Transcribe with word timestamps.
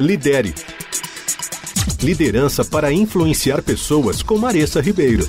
Lidere. 0.00 0.54
Liderança 2.02 2.64
para 2.64 2.90
influenciar 2.90 3.62
pessoas 3.62 4.22
com 4.22 4.38
Maressa 4.38 4.80
Ribeiro. 4.80 5.28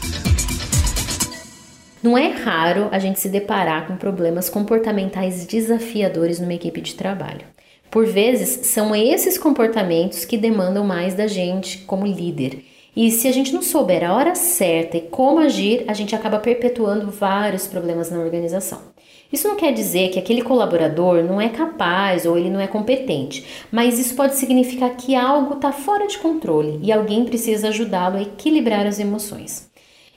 Não 2.02 2.18
é 2.18 2.29
raro 2.29 2.88
a 2.91 2.97
gente 2.97 3.20
se 3.20 3.28
deparar 3.28 3.88
com 3.88 3.97
problemas 3.97 4.49
comportamentais 4.49 5.46
desafiadores 5.46 6.39
numa 6.39 6.54
equipe 6.54 6.79
de 6.79 6.96
trabalho. 6.96 7.46
Por 7.91 8.05
vezes, 8.05 8.68
são 8.68 8.96
esses 8.96 9.38
comportamentos 9.38 10.24
que 10.24 10.38
demandam 10.38 10.86
mais 10.86 11.14
da 11.14 11.28
gente 11.28 11.80
como 11.80 12.08
líder. 12.08 12.64
E 12.96 13.10
se 13.10 13.28
a 13.28 13.31
gente 13.31 13.51
não 13.51 13.63
souber 13.63 14.07
a 14.07 14.13
hora 14.13 14.35
certa 14.35 14.97
e 14.97 15.01
como 15.01 15.39
agir, 15.39 15.83
a 15.87 15.93
gente 15.93 16.16
acaba 16.16 16.38
perpetuando 16.38 17.09
vários 17.09 17.66
problemas 17.66 18.12
na 18.12 18.20
organização. 18.20 18.93
Isso 19.31 19.48
não 19.48 19.55
quer 19.55 19.73
dizer 19.73 20.12
que 20.12 20.20
aquele 20.20 20.43
colaborador 20.43 21.23
não 21.23 21.41
é 21.41 21.49
capaz 21.49 22.23
ou 22.23 22.38
ele 22.38 22.52
não 22.52 22.59
é 22.59 22.67
competente, 22.67 23.66
mas 23.71 23.98
isso 23.98 24.16
pode 24.16 24.35
significar 24.35 24.95
que 24.95 25.15
algo 25.15 25.55
está 25.55 25.71
fora 25.71 26.05
de 26.05 26.20
controle 26.20 26.79
e 26.84 26.91
alguém 26.91 27.25
precisa 27.25 27.70
ajudá-lo 27.70 28.17
a 28.17 28.21
equilibrar 28.21 28.85
as 28.85 28.99
emoções. 28.99 29.71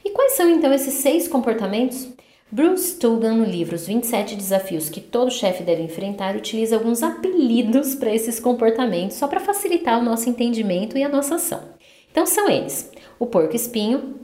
E 0.04 0.10
quais 0.10 0.32
são 0.32 0.50
então 0.50 0.70
esses 0.70 0.94
seis 0.94 1.26
comportamentos? 1.26 2.08
Bruce 2.52 2.98
Tugan, 2.98 3.36
no 3.36 3.44
livro 3.44 3.74
Os 3.74 3.86
27 3.86 4.36
Desafios 4.36 4.90
que 4.90 5.00
todo 5.00 5.30
chefe 5.30 5.62
deve 5.62 5.82
enfrentar, 5.82 6.36
utiliza 6.36 6.76
alguns 6.76 7.02
apelidos 7.02 7.94
para 7.94 8.14
esses 8.14 8.38
comportamentos 8.38 9.16
só 9.16 9.26
para 9.26 9.40
facilitar 9.40 9.98
o 9.98 10.04
nosso 10.04 10.28
entendimento 10.28 10.98
e 10.98 11.02
a 11.02 11.08
nossa 11.08 11.36
ação. 11.36 11.75
Então 12.16 12.24
são 12.24 12.48
eles: 12.48 12.90
o 13.18 13.26
porco-espinho, 13.26 14.14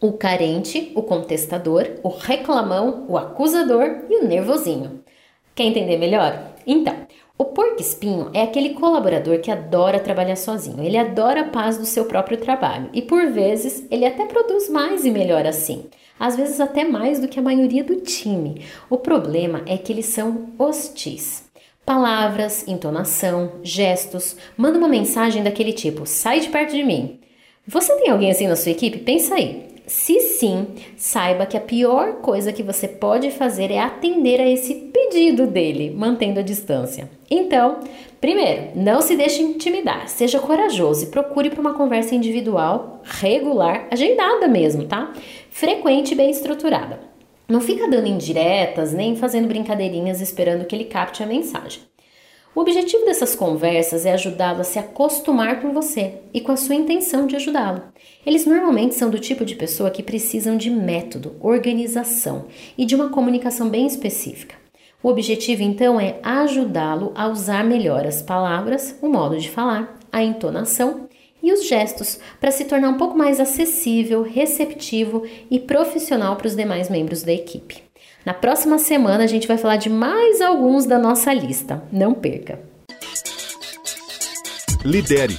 o 0.00 0.12
carente, 0.12 0.92
o 0.94 1.02
contestador, 1.02 1.84
o 2.00 2.08
reclamão, 2.08 3.06
o 3.08 3.18
acusador 3.18 4.04
e 4.08 4.22
o 4.22 4.28
nervosinho. 4.28 5.02
Quer 5.52 5.64
entender 5.64 5.98
melhor? 5.98 6.52
Então, 6.64 6.94
o 7.36 7.46
porco-espinho 7.46 8.30
é 8.32 8.42
aquele 8.42 8.74
colaborador 8.74 9.40
que 9.40 9.50
adora 9.50 9.98
trabalhar 9.98 10.36
sozinho. 10.36 10.80
Ele 10.80 10.96
adora 10.96 11.40
a 11.40 11.48
paz 11.48 11.76
do 11.76 11.84
seu 11.84 12.04
próprio 12.04 12.38
trabalho 12.38 12.88
e, 12.92 13.02
por 13.02 13.26
vezes, 13.32 13.84
ele 13.90 14.06
até 14.06 14.26
produz 14.26 14.68
mais 14.68 15.04
e 15.04 15.10
melhor 15.10 15.44
assim. 15.44 15.86
Às 16.20 16.36
vezes, 16.36 16.60
até 16.60 16.84
mais 16.84 17.18
do 17.18 17.26
que 17.26 17.40
a 17.40 17.42
maioria 17.42 17.82
do 17.82 17.96
time. 17.96 18.64
O 18.88 18.96
problema 18.96 19.62
é 19.66 19.76
que 19.76 19.92
eles 19.92 20.06
são 20.06 20.50
hostis. 20.56 21.50
Palavras, 21.84 22.68
entonação, 22.68 23.54
gestos, 23.60 24.36
manda 24.56 24.78
uma 24.78 24.88
mensagem 24.88 25.42
daquele 25.42 25.72
tipo: 25.72 26.06
sai 26.06 26.38
de 26.38 26.48
perto 26.48 26.76
de 26.76 26.84
mim. 26.84 27.18
Você 27.66 27.94
tem 27.96 28.10
alguém 28.10 28.30
assim 28.30 28.48
na 28.48 28.56
sua 28.56 28.72
equipe? 28.72 28.98
Pensa 28.98 29.34
aí. 29.34 29.70
Se 29.86 30.20
sim, 30.20 30.68
saiba 30.96 31.46
que 31.46 31.56
a 31.56 31.60
pior 31.60 32.20
coisa 32.22 32.52
que 32.52 32.62
você 32.62 32.86
pode 32.86 33.30
fazer 33.32 33.72
é 33.72 33.80
atender 33.80 34.40
a 34.40 34.48
esse 34.48 34.72
pedido 34.74 35.48
dele, 35.48 35.90
mantendo 35.90 36.38
a 36.38 36.44
distância. 36.44 37.10
Então, 37.28 37.80
primeiro, 38.20 38.70
não 38.76 39.02
se 39.02 39.16
deixe 39.16 39.42
intimidar, 39.42 40.08
seja 40.08 40.38
corajoso 40.38 41.04
e 41.04 41.08
procure 41.08 41.50
para 41.50 41.60
uma 41.60 41.74
conversa 41.74 42.14
individual, 42.14 43.02
regular, 43.02 43.88
agendada 43.90 44.46
mesmo, 44.46 44.84
tá? 44.84 45.12
Frequente 45.50 46.12
e 46.12 46.14
bem 46.14 46.30
estruturada. 46.30 47.00
Não 47.48 47.60
fica 47.60 47.88
dando 47.88 48.06
indiretas 48.06 48.92
nem 48.92 49.16
fazendo 49.16 49.48
brincadeirinhas 49.48 50.20
esperando 50.20 50.64
que 50.66 50.76
ele 50.76 50.84
capte 50.84 51.20
a 51.20 51.26
mensagem. 51.26 51.82
O 52.52 52.60
objetivo 52.62 53.04
dessas 53.04 53.36
conversas 53.36 54.04
é 54.04 54.12
ajudá-lo 54.12 54.62
a 54.62 54.64
se 54.64 54.76
acostumar 54.76 55.62
com 55.62 55.72
você 55.72 56.14
e 56.34 56.40
com 56.40 56.50
a 56.50 56.56
sua 56.56 56.74
intenção 56.74 57.24
de 57.24 57.36
ajudá-lo. 57.36 57.82
Eles 58.26 58.44
normalmente 58.44 58.96
são 58.96 59.08
do 59.08 59.20
tipo 59.20 59.44
de 59.44 59.54
pessoa 59.54 59.90
que 59.90 60.02
precisam 60.02 60.56
de 60.56 60.68
método, 60.68 61.36
organização 61.40 62.46
e 62.76 62.84
de 62.84 62.96
uma 62.96 63.08
comunicação 63.08 63.68
bem 63.68 63.86
específica. 63.86 64.56
O 65.00 65.08
objetivo 65.08 65.62
então 65.62 66.00
é 66.00 66.18
ajudá-lo 66.24 67.12
a 67.14 67.28
usar 67.28 67.64
melhor 67.64 68.04
as 68.04 68.20
palavras, 68.20 68.98
o 69.00 69.08
modo 69.08 69.38
de 69.38 69.48
falar, 69.48 69.96
a 70.12 70.22
entonação 70.22 71.08
e 71.40 71.52
os 71.52 71.68
gestos 71.68 72.18
para 72.40 72.50
se 72.50 72.64
tornar 72.64 72.88
um 72.88 72.98
pouco 72.98 73.16
mais 73.16 73.38
acessível, 73.38 74.22
receptivo 74.22 75.22
e 75.48 75.60
profissional 75.60 76.34
para 76.34 76.48
os 76.48 76.56
demais 76.56 76.90
membros 76.90 77.22
da 77.22 77.32
equipe. 77.32 77.89
Na 78.24 78.34
próxima 78.34 78.78
semana 78.78 79.24
a 79.24 79.26
gente 79.26 79.48
vai 79.48 79.56
falar 79.56 79.76
de 79.76 79.88
mais 79.88 80.40
alguns 80.40 80.86
da 80.86 80.98
nossa 80.98 81.32
lista. 81.32 81.82
Não 81.90 82.12
perca! 82.12 82.60
Lidere. 84.84 85.38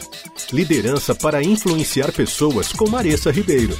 Liderança 0.51 1.15
para 1.15 1.41
influenciar 1.43 2.11
pessoas 2.11 2.71
com 2.73 2.89
Maressa 2.89 3.31
Ribeiro. 3.31 3.77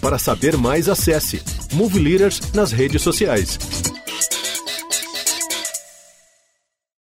Para 0.00 0.18
saber 0.18 0.56
mais, 0.56 0.88
acesse 0.88 1.42
Move 1.72 1.98
Leaders 1.98 2.40
nas 2.52 2.72
redes 2.72 3.00
sociais. 3.02 3.58